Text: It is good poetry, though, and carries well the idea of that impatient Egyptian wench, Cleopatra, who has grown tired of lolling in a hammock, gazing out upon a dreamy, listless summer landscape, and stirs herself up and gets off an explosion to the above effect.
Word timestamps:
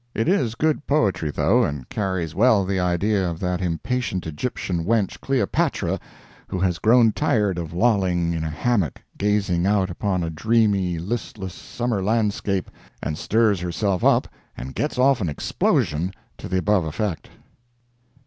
It 0.15 0.27
is 0.27 0.55
good 0.55 0.87
poetry, 0.87 1.29
though, 1.29 1.63
and 1.63 1.87
carries 1.87 2.33
well 2.33 2.65
the 2.65 2.79
idea 2.79 3.29
of 3.29 3.39
that 3.41 3.61
impatient 3.61 4.25
Egyptian 4.25 4.83
wench, 4.83 5.19
Cleopatra, 5.19 5.99
who 6.47 6.57
has 6.57 6.79
grown 6.79 7.11
tired 7.11 7.59
of 7.59 7.71
lolling 7.71 8.33
in 8.33 8.43
a 8.43 8.49
hammock, 8.49 8.99
gazing 9.19 9.67
out 9.67 9.91
upon 9.91 10.23
a 10.23 10.31
dreamy, 10.31 10.97
listless 10.97 11.53
summer 11.53 12.01
landscape, 12.01 12.71
and 13.03 13.15
stirs 13.15 13.59
herself 13.59 14.03
up 14.03 14.27
and 14.57 14.73
gets 14.73 14.97
off 14.97 15.21
an 15.21 15.29
explosion 15.29 16.13
to 16.39 16.47
the 16.47 16.57
above 16.57 16.83
effect. 16.83 17.29